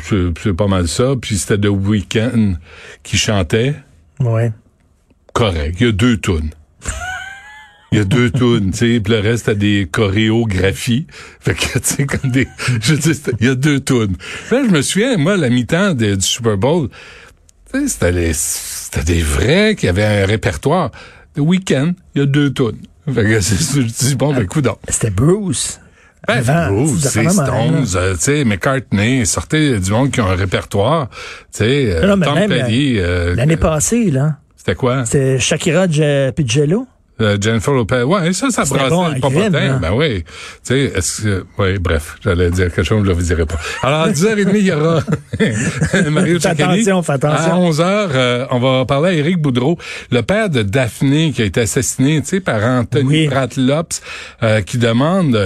c'est 0.42 0.54
pas 0.54 0.68
mal 0.68 0.88
ça. 0.88 1.14
Puis 1.20 1.36
c'était 1.38 1.58
The 1.58 1.70
Weeknd 1.70 2.54
qui 3.02 3.16
chantait. 3.16 3.74
Ouais. 4.20 4.52
Correct. 5.32 5.76
Il 5.80 5.86
y 5.86 5.88
a 5.88 5.92
deux 5.92 6.16
tunes. 6.18 6.50
Il 7.92 7.98
y 7.98 8.00
a 8.00 8.04
deux 8.04 8.30
tunes, 8.30 8.72
tu 8.72 8.78
sais, 8.78 9.00
puis 9.00 9.12
le 9.12 9.20
reste 9.20 9.48
a 9.48 9.54
des 9.54 9.88
chorégraphies. 9.90 11.06
Fait 11.38 11.54
que, 11.54 11.78
tu 11.78 11.84
sais, 11.84 12.06
comme 12.06 12.32
des... 12.32 12.48
Je 12.80 12.94
dis, 12.94 13.12
il 13.38 13.46
y 13.46 13.48
a 13.48 13.54
deux 13.54 13.78
tunes. 13.78 14.16
Là, 14.50 14.64
je 14.66 14.70
me 14.70 14.82
souviens, 14.82 15.16
moi, 15.16 15.36
la 15.36 15.48
mi-temps 15.48 15.94
du 15.94 16.20
Super 16.20 16.56
Bowl, 16.56 16.88
tu 17.72 17.80
sais, 17.80 17.88
c'était 17.88 18.32
c'était 18.32 19.04
des 19.04 19.22
vrais 19.22 19.76
qui 19.76 19.86
avaient 19.86 20.04
un 20.04 20.26
répertoire. 20.26 20.90
The 21.36 21.40
Weeknd, 21.40 21.94
il 22.14 22.18
y 22.18 22.22
a 22.22 22.26
deux 22.26 22.52
tunes. 22.52 22.80
Fait 23.06 23.22
que, 23.22 23.40
je 23.40 23.80
dis, 23.82 24.16
bon, 24.16 24.34
ben, 24.34 24.46
coup 24.46 24.62
C'était 24.88 25.10
Bruce. 25.10 25.78
Ben, 26.26 26.68
Bruce, 26.68 27.00
c'est 27.00 27.28
Stones, 27.28 27.86
euh, 27.96 28.14
tu 28.14 28.20
sais, 28.20 28.44
McCartney, 28.44 29.26
sortez 29.26 29.78
du 29.78 29.90
monde 29.90 30.10
qui 30.10 30.20
ont 30.20 30.26
un 30.28 30.36
répertoire, 30.36 31.08
tu 31.10 31.58
sais, 31.58 31.92
euh, 31.92 32.16
Tom 32.16 32.48
Petty. 32.48 32.96
Euh, 32.98 33.34
L'année 33.34 33.56
passée, 33.56 34.10
là. 34.10 34.38
C'était 34.56 34.74
quoi? 34.74 35.04
C'était 35.04 35.38
Shakira 35.38 35.86
Pigello. 36.34 36.86
Euh, 37.20 37.38
Jennifer 37.40 37.72
Lopez. 37.72 38.02
Ouais, 38.02 38.32
ça, 38.32 38.50
ça 38.50 38.64
brassait 38.64 38.90
bon, 38.90 39.20
popotin. 39.20 39.54
Hein. 39.54 39.78
Ben 39.80 39.92
oui. 39.92 40.24
Tu 40.24 40.32
sais, 40.64 40.92
est-ce 40.96 41.22
que, 41.22 41.46
ouais, 41.58 41.78
bref, 41.78 42.16
j'allais 42.24 42.50
dire 42.50 42.74
quelque 42.74 42.82
chose, 42.82 43.04
je 43.04 43.10
ne 43.12 43.16
le 43.16 43.22
dirai 43.22 43.46
pas. 43.46 43.54
Alors, 43.82 44.00
à 44.00 44.10
10h30, 44.10 44.50
il 44.54 44.66
y 44.66 44.72
aura 44.72 45.00
Mario 46.10 46.40
Cecchini. 46.40 46.62
attention, 46.62 47.02
fais 47.04 47.12
attention. 47.12 47.52
À 47.52 47.70
11h, 47.70 47.82
euh, 47.84 48.46
on 48.50 48.58
va 48.58 48.84
parler 48.84 49.10
à 49.10 49.12
Éric 49.12 49.38
Boudreau, 49.38 49.78
le 50.10 50.22
père 50.22 50.50
de 50.50 50.62
Daphné 50.62 51.30
qui 51.30 51.42
a 51.42 51.44
été 51.44 51.60
assassiné, 51.60 52.20
tu 52.20 52.28
sais, 52.28 52.40
par 52.40 52.60
Anthony 52.64 53.28
Pratlops, 53.28 54.02
euh, 54.42 54.60
qui 54.62 54.78
demande 54.78 55.38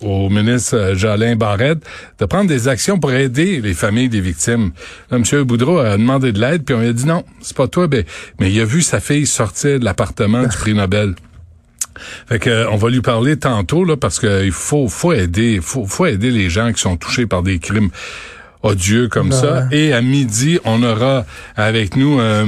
au 0.00 0.30
ministre 0.30 0.92
Jolin 0.94 1.36
Barrette 1.36 1.80
de 2.18 2.24
prendre 2.24 2.48
des 2.48 2.66
actions 2.66 2.98
pour 2.98 3.12
aider 3.12 3.60
les 3.60 3.74
familles 3.74 4.08
des 4.08 4.20
victimes. 4.22 4.72
Là, 5.10 5.18
M. 5.18 5.42
Boudreau 5.42 5.78
a 5.78 5.98
demandé 5.98 6.32
de 6.32 6.40
l'aide, 6.40 6.64
puis 6.64 6.74
on 6.74 6.80
lui 6.80 6.88
a 6.88 6.92
dit 6.94 7.06
non, 7.06 7.24
c'est 7.42 7.56
pas 7.56 7.68
toi, 7.68 7.88
ben, 7.88 8.04
mais 8.40 8.50
il 8.50 8.58
a 8.60 8.64
vu 8.64 8.80
sa 8.80 9.00
fille 9.00 9.26
sortir 9.26 9.78
de 9.78 9.84
l'appartement 9.84 10.42
du 10.42 10.48
prix 10.56 10.77
Fait 12.28 12.38
que, 12.38 12.66
on 12.68 12.76
va 12.76 12.90
lui 12.90 13.00
parler 13.00 13.36
tantôt 13.36 13.84
là 13.84 13.96
parce 13.96 14.20
qu'il 14.20 14.52
faut 14.52 14.88
faut 14.88 15.12
faut 15.60 15.86
faut 15.86 16.06
aider 16.06 16.30
les 16.30 16.48
gens 16.48 16.72
qui 16.72 16.80
sont 16.80 16.96
touchés 16.96 17.26
par 17.26 17.42
des 17.42 17.58
crimes 17.58 17.90
odieux 18.62 19.08
comme 19.08 19.32
ça. 19.32 19.68
Et 19.70 19.92
à 19.92 20.00
midi, 20.00 20.58
on 20.64 20.82
aura 20.82 21.24
avec 21.56 21.96
nous 21.96 22.18
euh, 22.20 22.46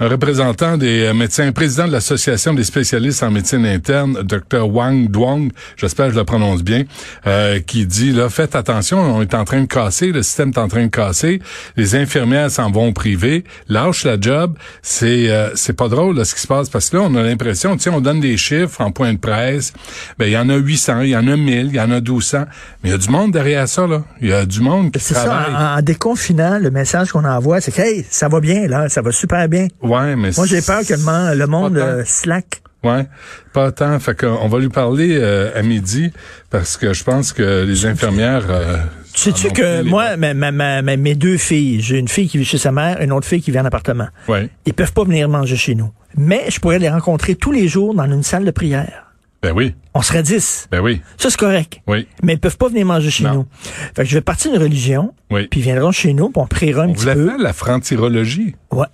un 0.00 0.08
représentant 0.08 0.76
des 0.76 1.04
euh, 1.04 1.14
médecins, 1.14 1.50
président 1.52 1.86
de 1.86 1.92
l'association 1.92 2.52
des 2.54 2.64
spécialistes 2.64 3.22
en 3.22 3.30
médecine 3.30 3.64
interne, 3.64 4.22
Dr 4.22 4.68
Wang 4.68 5.10
Duong, 5.10 5.50
j'espère 5.76 6.06
que 6.06 6.12
je 6.12 6.18
le 6.18 6.24
prononce 6.24 6.62
bien, 6.62 6.84
euh, 7.26 7.60
qui 7.60 7.86
dit 7.86 8.12
là 8.12 8.28
faites 8.28 8.54
attention, 8.54 8.98
on 8.98 9.22
est 9.22 9.34
en 9.34 9.44
train 9.44 9.60
de 9.60 9.66
casser, 9.66 10.12
le 10.12 10.22
système 10.22 10.50
est 10.50 10.58
en 10.58 10.68
train 10.68 10.84
de 10.84 10.90
casser, 10.90 11.40
les 11.76 11.94
infirmières 11.94 12.50
s'en 12.50 12.70
vont 12.70 12.92
privé, 12.92 13.44
lâche 13.68 14.04
la 14.04 14.20
job, 14.20 14.56
c'est 14.82 15.28
c'est 15.54 15.72
pas 15.72 15.88
drôle 15.88 16.16
là, 16.16 16.24
ce 16.24 16.34
qui 16.34 16.40
se 16.40 16.46
passe 16.46 16.68
parce 16.68 16.90
que 16.90 16.96
là 16.96 17.04
on 17.04 17.14
a 17.14 17.22
l'impression, 17.22 17.76
tu 17.76 17.84
sais, 17.84 17.90
on 17.90 18.00
donne 18.00 18.20
des 18.20 18.36
chiffres 18.36 18.80
en 18.80 18.90
point 18.90 19.12
de 19.12 19.18
presse, 19.18 19.72
ben 20.18 20.26
il 20.26 20.32
y 20.32 20.38
en 20.38 20.48
a 20.48 20.56
800, 20.56 21.00
il 21.02 21.10
y 21.10 21.16
en 21.16 21.26
a 21.26 21.36
1000, 21.36 21.66
il 21.66 21.74
y 21.74 21.80
en 21.80 21.90
a 21.90 22.00
1200, 22.00 22.44
mais 22.82 22.90
il 22.90 22.92
y 22.92 22.94
a 22.94 22.98
du 22.98 23.08
monde 23.08 23.32
derrière 23.32 23.68
ça 23.68 23.86
là, 23.86 24.04
il 24.20 24.28
y 24.28 24.32
a 24.32 24.44
du 24.44 24.60
monde 24.60 24.92
qui 24.92 25.12
travaille 25.12 25.45
en, 25.48 25.82
déconfinant, 25.82 26.58
le 26.58 26.70
message 26.70 27.12
qu'on 27.12 27.24
envoie, 27.24 27.60
c'est 27.60 27.72
que 27.72 27.82
hey, 27.82 28.06
ça 28.08 28.28
va 28.28 28.40
bien, 28.40 28.66
là, 28.66 28.88
ça 28.88 29.02
va 29.02 29.12
super 29.12 29.48
bien. 29.48 29.68
Ouais, 29.82 30.16
mais 30.16 30.30
Moi, 30.36 30.46
j'ai 30.46 30.62
peur 30.62 30.80
que 30.80 30.94
le, 30.94 31.46
monde 31.46 31.76
euh, 31.78 32.02
slack. 32.04 32.62
Ouais, 32.84 33.06
pas 33.52 33.72
tant. 33.72 33.98
Fait 33.98 34.14
qu'on 34.14 34.48
va 34.48 34.58
lui 34.58 34.68
parler 34.68 35.18
euh, 35.20 35.50
à 35.58 35.62
midi 35.62 36.12
parce 36.50 36.76
que 36.76 36.92
je 36.92 37.02
pense 37.02 37.32
que 37.32 37.64
les 37.64 37.86
infirmières. 37.86 38.44
Euh, 38.48 38.76
Sais-tu 39.14 39.50
que 39.50 39.82
moi, 39.82 40.16
mes 40.16 41.14
deux 41.14 41.36
filles, 41.36 41.80
j'ai 41.80 41.98
une 41.98 42.08
fille 42.08 42.28
qui 42.28 42.38
vit 42.38 42.44
chez 42.44 42.58
sa 42.58 42.70
mère, 42.70 43.00
une 43.00 43.12
autre 43.12 43.26
fille 43.26 43.40
qui 43.40 43.50
vit 43.50 43.58
en 43.58 43.64
appartement. 43.64 44.08
Ouais. 44.28 44.50
Ils 44.66 44.74
peuvent 44.74 44.92
pas 44.92 45.04
venir 45.04 45.28
manger 45.28 45.56
chez 45.56 45.74
nous. 45.74 45.90
Mais 46.16 46.44
je 46.48 46.60
pourrais 46.60 46.78
les 46.78 46.88
rencontrer 46.88 47.34
tous 47.34 47.52
les 47.52 47.66
jours 47.66 47.94
dans 47.94 48.04
une 48.04 48.22
salle 48.22 48.44
de 48.44 48.50
prière. 48.50 49.05
Ben 49.46 49.52
oui. 49.54 49.74
On 49.94 50.02
serait 50.02 50.24
dix. 50.24 50.66
Ben 50.72 50.80
oui. 50.80 51.00
Ça, 51.18 51.30
c'est 51.30 51.38
correct. 51.38 51.80
Oui. 51.86 52.08
Mais 52.24 52.32
ils 52.34 52.40
peuvent 52.40 52.56
pas 52.56 52.68
venir 52.68 52.84
manger 52.84 53.10
chez 53.10 53.24
nous. 53.24 53.46
Fait 53.94 54.02
que 54.02 54.08
je 54.08 54.14
vais 54.14 54.20
partir 54.20 54.50
d'une 54.50 54.60
religion. 54.60 55.14
Oui. 55.30 55.46
Puis 55.46 55.60
ils 55.60 55.62
viendront 55.62 55.92
chez 55.92 56.12
nous, 56.14 56.30
puis 56.30 56.42
on 56.42 56.48
priera 56.48 56.82
un 56.82 56.92
petit 56.92 57.04
peu. 57.04 57.30
On 57.32 57.40
la 57.40 57.52
frantirologie. 57.52 58.56
Ouais. 58.72 58.86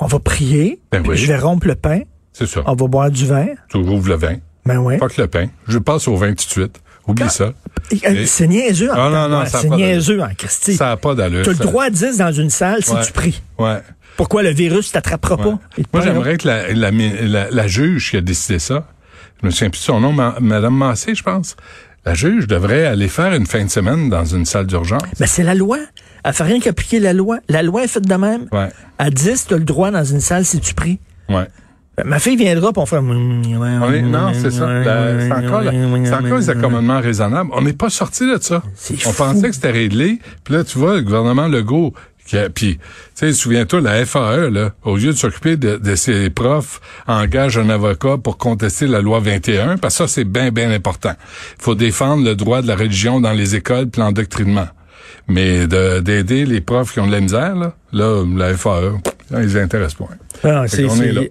On 0.00 0.06
va 0.06 0.18
prier. 0.18 0.80
Ben 0.90 1.04
oui. 1.06 1.16
Je 1.16 1.26
vais 1.26 1.38
rompre 1.38 1.68
le 1.68 1.76
pain. 1.76 2.00
C'est 2.32 2.46
ça. 2.46 2.62
On 2.66 2.74
va 2.74 2.86
boire 2.88 3.10
du 3.12 3.24
vin. 3.24 3.46
Tu 3.68 3.76
rouvres 3.76 4.08
le 4.08 4.16
vin. 4.16 4.36
Ben 4.66 4.78
oui. 4.78 4.98
Pas 4.98 5.08
que 5.08 5.20
le 5.20 5.28
pain. 5.28 5.46
Je 5.68 5.78
passe 5.78 6.08
au 6.08 6.16
vin 6.16 6.30
tout 6.30 6.44
de 6.46 6.50
suite. 6.50 6.80
Oublie 7.06 7.30
ça. 7.30 7.52
Euh, 7.92 8.24
c'est 8.26 8.48
niaiseux. 8.48 8.90
Ah, 8.92 9.10
non, 9.10 9.28
non, 9.28 9.44
c'est 9.46 9.70
niaiseux 9.70 10.20
en 10.20 10.34
Christie. 10.34 10.74
Ça 10.74 10.86
n'a 10.86 10.96
pas 10.96 11.14
d'allure. 11.14 11.42
Tu 11.44 11.50
as 11.50 11.52
le 11.52 11.58
droit 11.58 11.84
à 11.84 11.90
10 11.90 12.18
dans 12.18 12.32
une 12.32 12.50
salle 12.50 12.82
si 12.82 12.94
tu 13.06 13.12
pries. 13.12 13.40
Ouais. 13.58 13.78
Pourquoi 14.16 14.42
le 14.42 14.50
virus 14.50 14.90
t'attrapera 14.90 15.36
pas? 15.36 15.58
Moi, 15.92 16.02
j'aimerais 16.02 16.36
que 16.36 16.48
la, 16.48 16.72
la, 16.72 16.90
la, 16.90 17.50
la, 17.50 17.66
juge 17.68 18.10
qui 18.10 18.16
a 18.16 18.20
décidé 18.20 18.58
ça, 18.58 18.86
je 19.40 19.46
me 19.46 19.50
souviens 19.50 19.70
plus 19.70 19.80
de 19.80 19.84
son 19.84 20.00
nom, 20.00 20.12
Madame 20.12 20.76
Massé, 20.76 21.14
je 21.14 21.22
pense. 21.22 21.56
La 22.04 22.14
juge 22.14 22.46
devrait 22.46 22.86
aller 22.86 23.08
faire 23.08 23.34
une 23.34 23.46
fin 23.46 23.64
de 23.64 23.70
semaine 23.70 24.08
dans 24.08 24.24
une 24.24 24.46
salle 24.46 24.66
d'urgence. 24.66 25.02
Mais 25.18 25.26
c'est 25.26 25.42
la 25.42 25.54
loi. 25.54 25.78
Elle 26.24 26.32
fait 26.32 26.44
rien 26.44 26.60
qu'appliquer 26.60 26.98
la 26.98 27.12
loi. 27.12 27.38
La 27.48 27.62
loi 27.62 27.84
est 27.84 27.88
faite 27.88 28.06
de 28.08 28.14
même. 28.14 28.46
Ouais. 28.52 28.68
À 28.98 29.10
10, 29.10 29.46
tu 29.48 29.54
as 29.54 29.58
le 29.58 29.64
droit 29.64 29.90
dans 29.90 30.04
une 30.04 30.20
salle 30.20 30.44
si 30.44 30.60
tu 30.60 30.74
pries. 30.74 30.98
Ouais. 31.28 31.46
Ma 32.04 32.18
fille 32.18 32.36
viendra 32.36 32.72
pour 32.72 32.84
on 32.84 32.86
fait. 32.86 33.00
non, 33.00 34.32
c'est 34.32 34.50
ça. 34.50 34.68
C'est 34.82 35.32
encore, 35.32 35.60
encore 35.60 36.38
les 36.38 36.50
accommodements 36.50 37.00
raisonnables. 37.00 37.50
On 37.52 37.62
n'est 37.62 37.72
pas 37.72 37.90
sorti 37.90 38.24
de 38.26 38.38
ça. 38.40 38.62
On 39.06 39.12
pensait 39.12 39.48
que 39.48 39.54
c'était 39.54 39.70
réglé. 39.70 40.18
Puis 40.44 40.54
là, 40.54 40.64
tu 40.64 40.78
vois, 40.78 40.96
le 40.96 41.02
gouvernement 41.02 41.48
Legault, 41.48 41.92
puis, 42.54 42.78
tu 42.78 42.80
sais, 43.14 43.32
souviens-toi, 43.32 43.80
la 43.80 44.04
FAE, 44.04 44.50
là, 44.50 44.72
au 44.84 44.96
lieu 44.96 45.12
de 45.12 45.16
s'occuper 45.16 45.56
de, 45.56 45.76
de, 45.76 45.94
ses 45.94 46.30
profs, 46.30 46.80
engage 47.06 47.58
un 47.58 47.68
avocat 47.70 48.18
pour 48.18 48.38
contester 48.38 48.86
la 48.86 49.00
loi 49.00 49.20
21, 49.20 49.78
parce 49.78 49.94
que 49.94 50.04
ça, 50.04 50.08
c'est 50.08 50.24
bien, 50.24 50.50
bien 50.50 50.70
important. 50.70 51.14
Il 51.58 51.62
faut 51.62 51.74
défendre 51.74 52.24
le 52.24 52.34
droit 52.34 52.62
de 52.62 52.68
la 52.68 52.76
religion 52.76 53.20
dans 53.20 53.32
les 53.32 53.56
écoles 53.56 53.88
puis 53.88 54.00
l'endoctrinement. 54.00 54.68
Mais 55.28 55.66
d'aider 55.66 56.44
les 56.44 56.60
profs 56.60 56.92
qui 56.92 57.00
ont 57.00 57.06
de 57.06 57.12
la 57.12 57.20
misère, 57.20 57.54
là, 57.54 57.74
là 57.92 58.24
la 58.36 58.56
FAE, 58.56 59.00
ils 59.32 59.38
les 59.38 59.56
intéressent 59.56 60.06
pas. 60.06 60.48
Ah, 60.48 60.64
c'est 60.66 60.86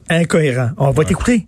incohérent. 0.09 0.71
On 0.77 0.91
va 0.91 1.05
t'écouter. 1.05 1.47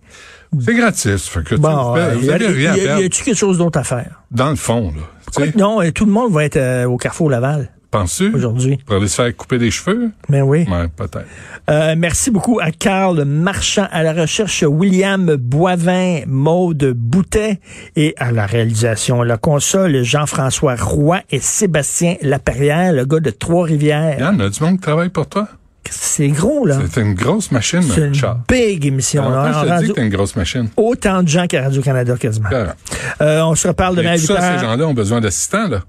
C'est 0.60 0.76
gratis. 0.76 1.30
Fait 1.30 1.44
que 1.44 1.56
bon, 1.56 1.96
tu, 1.96 2.26
y, 2.26 2.30
rien 2.30 2.76
y, 2.76 2.88
a, 2.88 3.10
tu 3.10 3.24
quelque 3.24 3.38
chose 3.38 3.58
d'autre 3.58 3.80
à 3.80 3.84
faire? 3.84 4.22
Dans 4.32 4.50
le 4.50 4.58
fond, 4.58 4.94
là. 4.96 5.46
non, 5.56 5.80
tout 5.92 6.06
le 6.06 6.12
monde 6.12 6.34
va 6.34 6.44
être 6.44 6.58
euh, 6.58 6.86
au 6.86 6.98
Carrefour 6.98 7.30
Laval. 7.30 7.70
Penses-tu? 7.92 8.34
Aujourd'hui. 8.34 8.78
Pour 8.86 8.96
aller 8.96 9.10
se 9.10 9.16
faire 9.16 9.36
couper 9.36 9.58
des 9.58 9.70
cheveux? 9.70 10.12
Mais 10.30 10.40
ben 10.40 10.44
oui. 10.44 10.60
Ouais, 10.70 10.88
peut-être. 10.96 11.26
Euh, 11.70 11.96
merci 11.98 12.32
beaucoup 12.32 12.58
à 12.62 12.72
Carl 12.72 13.26
Marchand, 13.26 13.88
à 13.92 14.02
la 14.02 14.14
recherche 14.14 14.64
William 14.66 15.36
Boivin, 15.36 16.22
Maude 16.26 16.94
Boutet 16.96 17.60
et 17.98 18.16
à 18.18 18.32
la 18.32 18.46
réalisation, 18.46 19.24
la 19.24 19.36
console 19.36 20.04
Jean-François 20.04 20.76
Roy 20.76 21.20
et 21.32 21.40
Sébastien 21.40 22.16
Laperrière, 22.22 22.94
le 22.94 23.04
gars 23.06 23.20
de 23.20 23.30
Trois-Rivières. 23.30 24.20
Yann, 24.20 24.40
a 24.40 24.50
du 24.50 24.64
monde 24.64 24.76
qui 24.76 24.82
travaille 24.82 25.10
pour 25.10 25.28
toi? 25.28 25.50
C'est 25.90 26.30
gros, 26.30 26.66
là. 26.66 26.80
C'est 26.90 27.02
une 27.02 27.14
grosse 27.14 27.52
machine, 27.52 27.82
C'est 27.82 28.08
une 28.08 28.14
big 28.48 28.86
émission. 28.86 29.30
là. 29.30 29.52
je 29.64 29.68
te 29.68 29.82
dis 29.82 29.88
que 29.90 29.94
t'es 29.94 30.04
une 30.04 30.14
grosse 30.14 30.36
machine. 30.38 30.70
Autant 30.78 31.24
de 31.24 31.28
gens 31.28 31.48
qu'à 31.48 31.64
Radio-Canada, 31.64 32.16
quasiment. 32.18 32.50
Euh, 33.22 33.42
on 33.42 33.56
se 33.56 33.68
reparle 33.68 33.96
demain 33.98 34.12
à 34.12 34.18
8 34.18 34.20
ça, 34.20 34.58
ces 34.58 34.64
gens-là 34.64 34.88
ont 34.88 34.94
besoin 34.94 35.20
d'assistants, 35.20 35.68
là. 35.68 35.82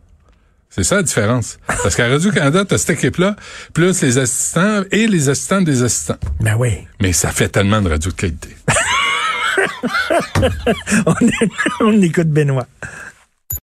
C'est 0.74 0.84
ça 0.84 0.96
la 0.96 1.02
différence. 1.02 1.58
Parce 1.66 1.94
qu'à 1.94 2.08
Radio-Canada, 2.08 2.64
t'as 2.66 2.78
cette 2.78 2.96
équipe-là, 2.96 3.36
plus 3.74 4.00
les 4.00 4.16
assistants 4.16 4.80
et 4.90 5.06
les 5.06 5.28
assistants 5.28 5.60
des 5.60 5.82
assistants. 5.82 6.16
Ben 6.40 6.56
oui. 6.56 6.86
Mais 6.98 7.12
ça 7.12 7.30
fait 7.30 7.50
tellement 7.50 7.82
de 7.82 7.90
radio 7.90 8.10
de 8.10 8.16
qualité. 8.16 8.56
on, 11.06 11.14
on 11.80 12.00
écoute 12.00 12.28
Benoît. 12.28 12.66